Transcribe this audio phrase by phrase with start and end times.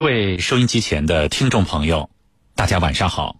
[0.00, 2.08] 各位收音机前的听众朋友，
[2.54, 3.34] 大家晚上好，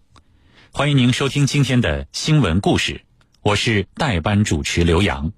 [0.72, 3.02] 欢迎您收听今天的新闻故事，
[3.42, 5.30] 我是代班主持刘洋。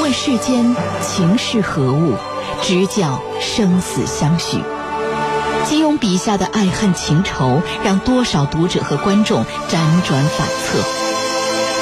[0.00, 2.16] 问世间情是何物，
[2.62, 4.56] 直教生死相许。
[5.66, 10.82] 金庸笔下的爱恨情仇，让多少读者和观众辗转反侧，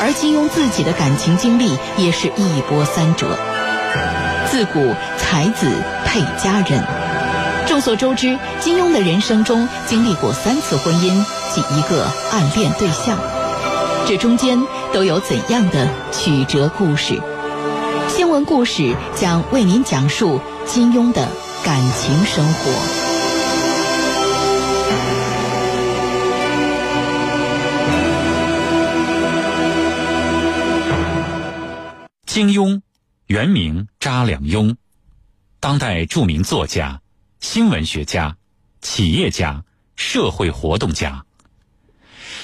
[0.02, 3.38] 而金庸自己的感情经历也是一波三折。
[4.54, 5.66] 自古才子
[6.06, 6.80] 配佳人，
[7.66, 13.18] 众所周知，金庸的人生中经历过三次婚姻及一个暗恋对象，
[14.06, 17.20] 这中间都有怎样的曲折故事？
[18.06, 21.26] 新闻故事将为您讲述金庸的
[21.64, 22.70] 感情生活。
[32.24, 32.80] 金庸。
[33.26, 34.76] 原名查良镛，
[35.58, 37.00] 当代著名作家、
[37.40, 38.36] 新闻学家、
[38.82, 39.64] 企业家、
[39.96, 41.24] 社会活动家，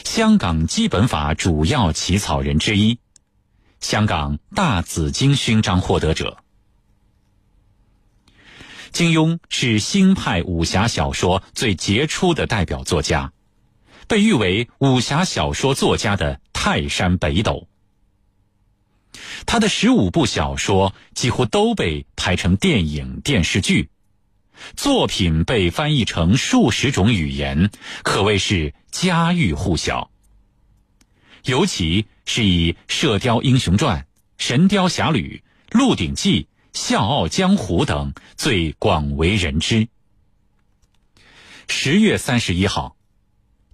[0.05, 2.98] 香港基本法主要起草人之一，
[3.81, 6.39] 香港大紫荆勋章获得者。
[8.91, 13.33] 金庸是新派武侠小说最杰出的代表作家，
[14.09, 17.69] 被誉为武侠小说作家的泰山北斗。
[19.46, 23.90] 他的十五部小说几乎都被拍成电影、电视剧，
[24.76, 27.70] 作品被翻译成数十种语言，
[28.02, 30.10] 可谓是家喻户晓。
[31.44, 33.98] 尤其是以《射雕英雄传》
[34.36, 35.42] 《神雕侠侣》
[35.78, 39.88] 《鹿鼎记》《笑傲江湖》等最广为人知。
[41.66, 42.96] 十月三十一号，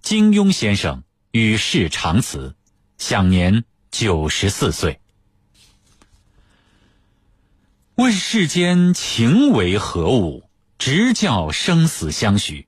[0.01, 2.55] 金庸先生与世长辞，
[2.97, 5.01] 享年九十四岁。
[7.97, 12.67] 问世间情为何物，直教生死相许。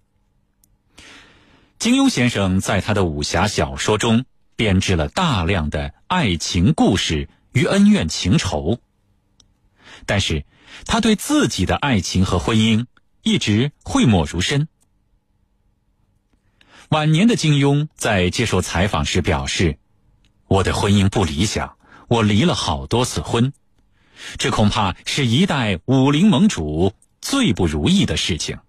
[1.77, 4.25] 金庸先生在他的武侠小说中
[4.55, 8.79] 编织了大量的爱情故事与恩怨情仇，
[10.07, 10.45] 但是
[10.85, 12.87] 他对自己的爱情和婚姻
[13.21, 14.67] 一直讳莫如深。
[16.89, 19.77] 晚年的金庸在接受采访时表示
[20.49, 23.53] ：“我的婚姻不理想，我离了好多次婚。”
[24.37, 28.59] 这恐怕是一代武林盟主最不如意的事情。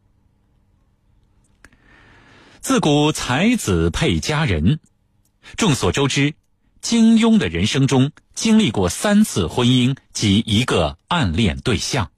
[2.60, 4.80] 自古才子配佳人，
[5.56, 6.34] 众所周知，
[6.82, 12.10] 金庸的人生中经历过三次婚姻及一个暗恋对象。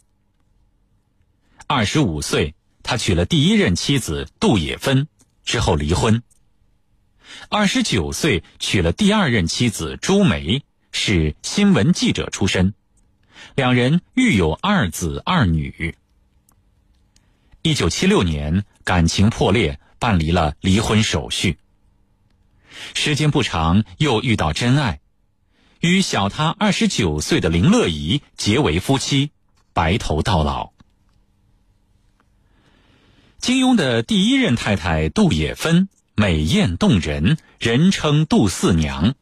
[1.69, 5.06] 二十五岁，他娶了第一任妻子杜野芬，
[5.44, 6.22] 之后离婚。
[7.49, 12.75] 二十九岁，娶了第二任妻子朱梅，是新闻记者出身。
[13.54, 15.94] 两人育有二子二女。
[17.60, 21.58] 一九七六年，感情破裂，办理了离婚手续。
[22.94, 25.00] 时间不长，又遇到真爱，
[25.80, 29.30] 与小他二十九岁的林乐怡结为夫妻，
[29.74, 30.72] 白头到老。
[33.38, 39.14] 金庸的第一任太太杜野芬美艳动人，人称杜四娘。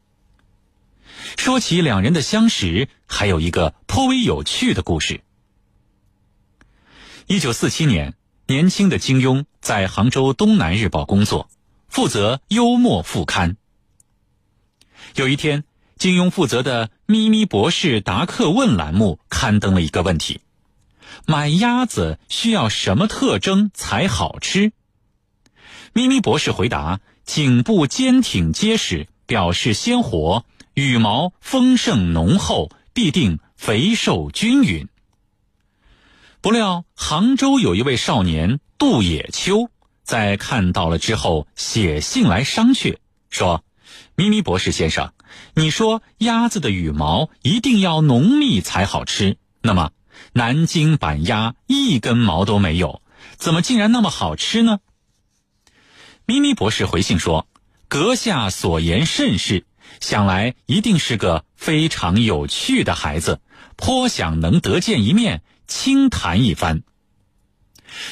[1.37, 5.21] 说起两人的相识，还有一个颇为有趣的故事。
[7.27, 8.15] 一九四七年，
[8.47, 11.49] 年轻的金庸在杭州《东南日报》工作，
[11.87, 13.57] 负责幽默副刊。
[15.15, 15.63] 有一天，
[15.97, 20.41] 金庸负责的《咪咪博士答客问》栏目刊登了一个问题：
[21.25, 24.73] 买鸭子需要什么特征才好吃？
[25.93, 30.45] 咪咪博士回答：颈部坚挺结实，表示鲜活。
[30.73, 34.87] 羽毛丰盛浓厚，必定肥瘦均匀。
[36.39, 39.69] 不料杭州有一位少年杜野秋，
[40.03, 42.97] 在看到了之后，写信来商榷，
[43.29, 43.63] 说
[44.15, 45.11] ：“咪咪博士先生，
[45.55, 49.91] 你说鸭子的羽毛一定要浓密才好吃，那么
[50.33, 53.01] 南京板鸭一根毛都没有，
[53.37, 54.79] 怎么竟然那么好吃呢？”
[56.25, 57.45] 咪咪博士回信说
[57.89, 59.65] ：“阁下所言甚是。”
[59.99, 63.39] 想来一定是个非常有趣的孩子，
[63.75, 66.83] 颇想能得见一面，轻谈一番。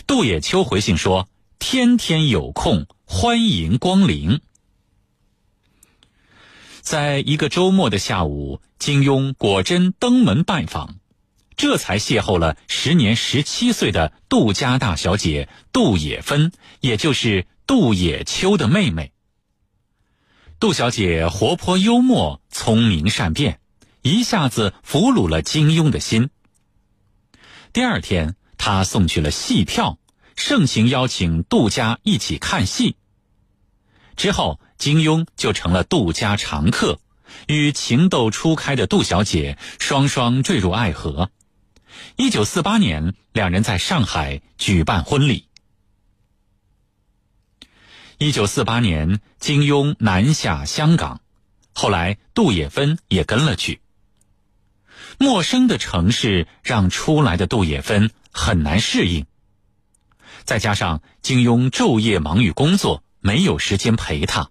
[0.06, 4.42] 杜野秋回信说：“天天有空，欢迎光临。”
[6.82, 10.96] 在一个周末的下午，金庸果真登门拜访，
[11.56, 16.52] 这才邂逅了时年十七岁的杜家大小姐杜野芬，
[16.82, 19.12] 也就是杜野秋的妹妹。
[20.60, 23.62] 杜小姐活泼幽默、聪明善变，
[24.02, 26.30] 一下子俘虏了金庸的心。
[27.72, 30.00] 第二天，他送去了戏票，
[30.36, 32.98] 盛情邀请杜家一起看戏。
[34.18, 37.00] 之后，金庸就成了杜家常客，
[37.48, 41.32] 与情窦初开的杜小姐双双坠入爱河。
[42.18, 45.46] 一九四八年，两人在上海举办婚礼。
[48.22, 51.22] 一九四八年，金庸南下香港，
[51.74, 53.80] 后来杜也芬也跟了去。
[55.18, 59.26] 陌生的城市让初来的杜也芬很难适应，
[60.44, 64.50] 再加上金庸昼夜忙于工作，没有时间陪她，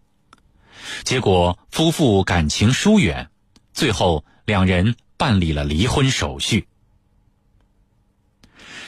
[1.04, 3.28] 结果夫妇感情疏远，
[3.74, 6.66] 最后两人办理了离婚手续。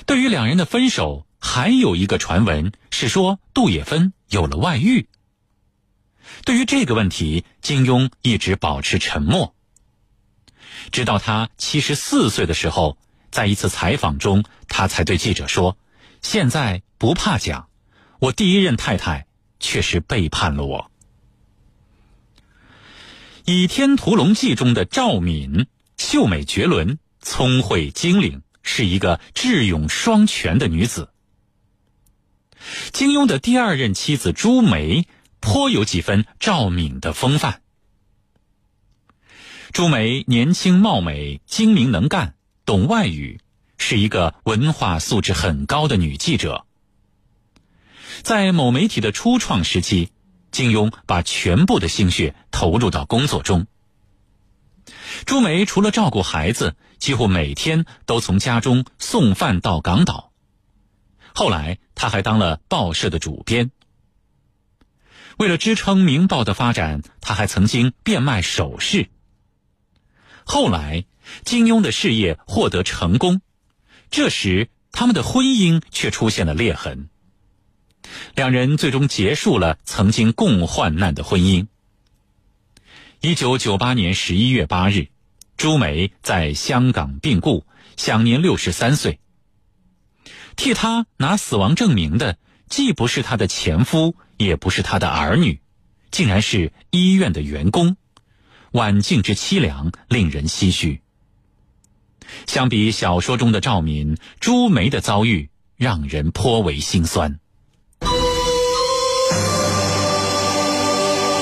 [0.07, 5.07] 对于两人的分手，还有一个传闻是说杜也芬有了外遇。
[6.45, 9.55] 对于这个问题，金庸一直保持沉默。
[10.91, 12.97] 直到他七十四岁的时候，
[13.31, 15.77] 在一次采访中，他才对记者说
[16.23, 17.69] ：“现在不怕讲，
[18.19, 19.27] 我第一任太太
[19.59, 20.91] 确实背叛了我。”
[23.53, 25.67] 《倚天屠龙记》中的赵敏，
[25.99, 28.43] 秀美绝伦，聪慧精灵。
[28.63, 31.09] 是一个智勇双全的女子。
[32.93, 35.07] 金庸的第二任妻子朱梅
[35.41, 37.63] 颇有几分赵敏的风范。
[39.73, 42.35] 朱梅年轻貌美、精明能干、
[42.67, 43.41] 懂外语，
[43.79, 46.67] 是一个文化素质很高的女记者。
[48.23, 50.09] 在某媒体的初创时期，
[50.51, 53.67] 金庸把全部的心血投入到工作中。
[55.25, 60.30] 朱梅除了照顾孩子，几乎每天都从家中送饭到港岛。
[61.35, 63.71] 后来，他还当了报社的主编。
[65.39, 69.09] 为了支撑《明报》的发展，他还曾经变卖首饰。
[70.45, 71.05] 后来，
[71.45, 73.41] 金庸的事业获得成功，
[74.11, 77.09] 这时他们的婚姻却出现了裂痕。
[78.35, 81.69] 两人最终结束了曾经共患难的婚姻。
[83.21, 85.09] 一九九八年十一月八日，
[85.57, 87.65] 朱梅在香港病故，
[87.97, 89.21] 享年六十三岁。
[90.61, 92.37] 替她拿死亡证明的，
[92.69, 95.63] 既不是她的前夫，也不是她的儿女，
[96.11, 97.97] 竟然是医院的员工。
[98.73, 101.01] 晚境之凄凉，令人唏嘘。
[102.47, 107.41] 相比小说中的赵敏，朱梅的遭遇让人颇为心酸。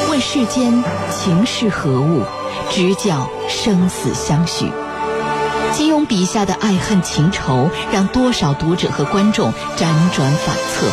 [0.08, 2.22] 问世间情是何物，
[2.70, 4.70] 直教生死相许。
[5.72, 10.86] 金庸笔下的爱恨情仇，让多少读者和观众辗转反侧。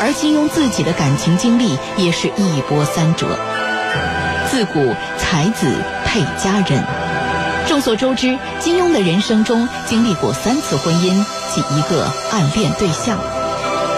[0.00, 3.38] 而金庸自己的感情经历也是一波三折。
[4.50, 5.66] 自古才子
[6.04, 6.84] 配佳人，
[7.66, 13.18] 众所周知，金庸的人生中经历过三次婚姻及一个暗恋对象，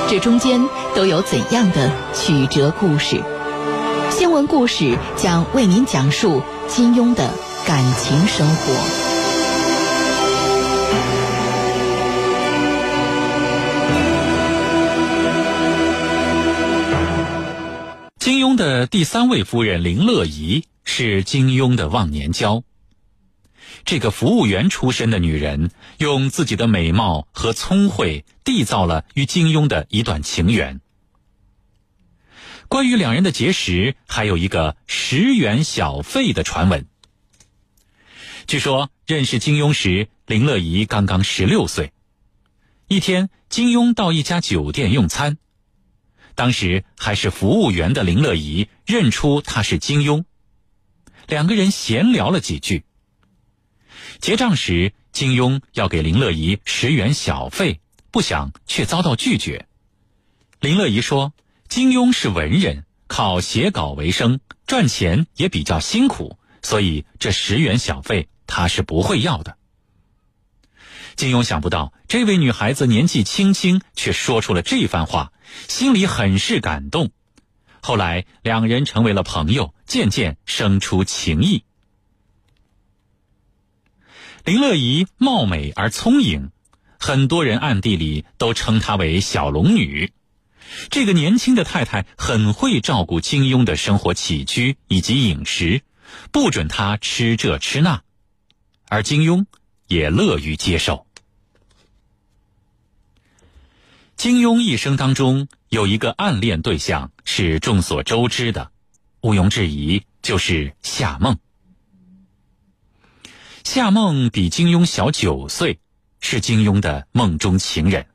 [0.09, 0.61] 这中间
[0.95, 3.23] 都有怎样的曲折故事？
[4.11, 7.31] 新闻故事将为您讲述金庸的
[7.67, 9.10] 感情生活。
[18.19, 22.63] 金庸的第三位夫人林乐怡是金庸的忘年交。
[23.85, 30.81] 这个服务员出身的女人，用自己的美貌和聪慧缔造了与金庸的一段情缘。
[32.69, 36.87] 关于两人的结识，还有一个十元小费的传闻。
[38.47, 41.93] 据说认识金庸时，林乐怡刚刚十六岁。
[42.87, 45.39] 一天，金庸到一家酒店用餐，
[46.37, 50.23] 当时还是服务员的林乐怡认出他是金庸，
[51.27, 52.85] 两个人闲聊了几句。
[54.21, 57.81] 结账时，金庸要给林乐怡十元小费，
[58.13, 59.67] 不想却遭到拒绝。
[60.61, 61.33] 林乐怡说。
[61.69, 69.57] 金庸是文人，靠写稿为生，赚钱也比较辛苦，所以这十元小费他是不会要的。
[71.21, 75.35] 金庸想不到这位女孩子年纪轻轻却说出了这番话，
[75.69, 77.11] 心里很是感动。
[77.83, 81.63] 后来两人成为了朋友，渐渐生出情谊。
[84.47, 86.53] 林乐怡貌美而聪颖，
[86.99, 90.15] 很多人暗地里都称她为小龙女。
[90.89, 95.83] 这个年轻的太太很会照顾金庸的生活起居以及饮食，
[96.33, 98.01] 不准他吃这吃那，
[98.89, 99.45] 而金庸
[99.87, 101.07] 也乐于接受。
[104.21, 108.71] 金庸一生当中有一个暗恋对象是众所周知的，
[109.23, 111.39] 毋庸置疑就是夏梦。
[113.65, 115.81] 夏梦比金庸小九岁，
[116.21, 118.09] 是金庸的梦中情人。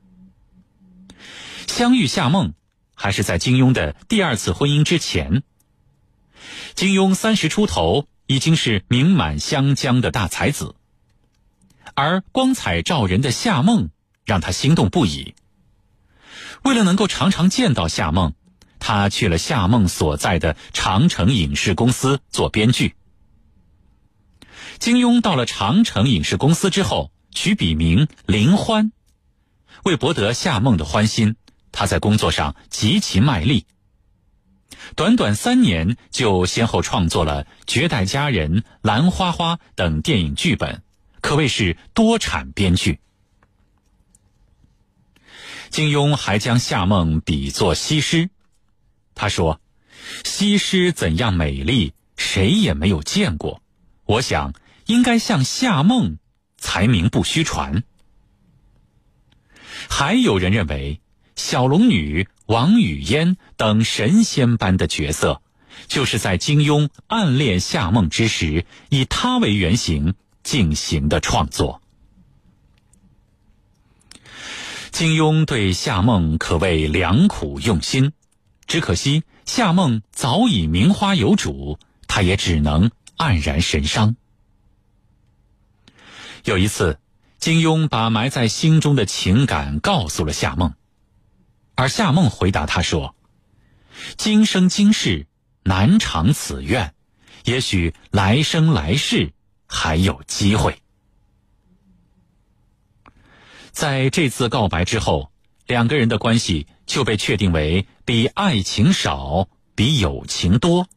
[1.66, 2.54] 相遇夏梦，
[2.94, 5.42] 还是在金庸的第二次婚姻之前。
[6.76, 10.76] 金庸三十出头，已经是名满湘江的大才子，
[11.94, 13.90] 而光彩照人的夏梦
[14.24, 15.34] 让他心动不已。
[16.62, 18.34] 为了能够常常见到夏梦，
[18.78, 22.94] 他去了夏梦所在的长城影视公司做编剧。
[24.78, 28.92] 金庸到了长城影视公司之后，取笔名林欢，
[29.84, 31.36] 为博得夏梦的欢心，
[31.72, 33.66] 他在工作上极其卖力。
[34.94, 40.82] 短短三年，就先后创作了《绝代佳人》《兰花花》等电影剧本，
[41.22, 43.00] 可谓是多产编剧。
[45.76, 48.30] 金庸还将夏梦比作西施，
[49.14, 49.60] 他说
[50.24, 53.60] ：“西施怎样美丽，谁也没有见过。
[54.06, 54.54] 我想，
[54.86, 56.16] 应该像夏梦，
[56.56, 57.84] 才名不虚传。”
[59.90, 61.02] 还有人认为，
[61.34, 62.26] 小龙女。
[62.46, 65.42] 王语嫣等神仙般的角色，
[65.88, 71.82] 就是在金庸暗恋夏梦之时，以她为原型进行的创作。
[74.96, 78.12] 金庸对夏梦可谓良苦用心，
[78.66, 84.16] 只可惜夏梦早已名花有主，他也只能黯然神伤。
[86.44, 86.98] 有一次，
[87.38, 90.72] 金庸把埋在心中的情感告诉了夏梦。
[91.74, 93.14] 而夏梦回答他说
[94.16, 95.26] ：“今生今世
[95.64, 96.94] 难偿此愿，
[97.44, 99.30] 也许来生来世
[99.66, 100.80] 还有机会。”
[103.76, 105.30] 在这次告白之后，
[105.66, 110.88] 两个人的关系就被确定为比爱情少，比友情多。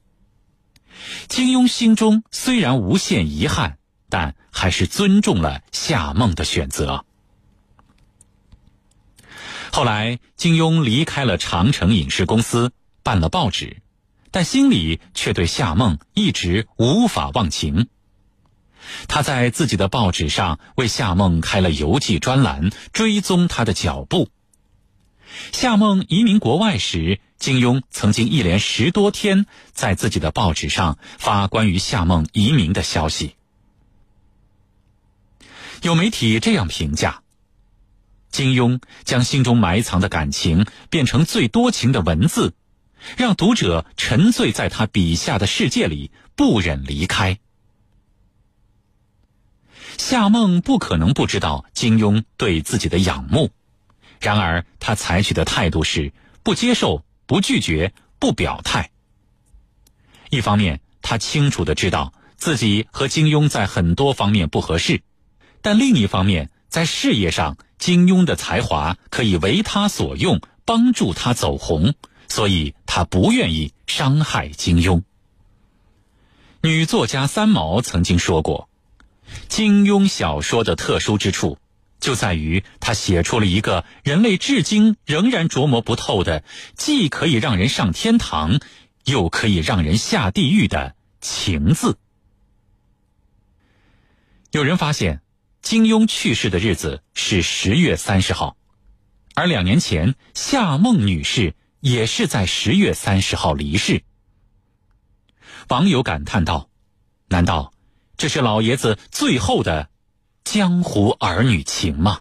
[1.27, 7.03] 金庸心中虽然无限遗憾，但还是尊重了夏梦的选择。
[9.73, 12.71] 后来，金庸离开了长城影视公司，
[13.03, 13.81] 办了报纸，
[14.31, 17.89] 但心里却对夏梦一直无法忘情。
[19.07, 24.29] 他在自己的报纸上为夏梦开了游记专栏，追踪他的脚步。
[25.51, 33.35] 夏梦移民国外时，金庸曾经一连十多天在自己的报纸上发关于夏梦移民的消息。
[35.81, 37.21] 有媒体这样评价。
[38.31, 42.53] 金庸将心中埋藏的感情变成最多情的文字，
[43.17, 47.39] 让读者沉醉在他笔下的世界里，不忍离开。
[49.99, 53.51] 夏梦不可能不知道金庸对自己的仰慕，
[54.19, 58.89] 然而他采取的态度是不接受、不拒绝、不表态。
[60.31, 65.03] 一方面，他清楚的知道自己和金庸在很多方面不合适，
[65.61, 67.57] 但另一方面，在事业上。
[67.77, 71.93] 金庸的才华可以为他所用，帮助他走红，
[72.27, 75.01] 所以他不愿意伤害金庸。
[76.61, 78.68] 女作家三毛曾经说过，
[79.47, 81.57] 金庸小说的特殊之处，
[81.99, 86.43] 就在于他写出了一个人类至今仍然琢磨不透的，
[86.75, 88.59] 既可以让人上天堂，
[89.05, 91.97] 又可以让人下地狱的情字。
[94.51, 95.21] 有人发现。
[95.61, 98.55] 金庸去世的日子是十月三十号，
[99.35, 104.01] 而两年前夏梦女士也是在十月三十号离世。
[105.67, 106.69] 网友感叹道
[107.27, 107.73] ：“难道
[108.19, 109.87] 这是老爷子最后的
[110.43, 112.19] 江湖儿女情吗？”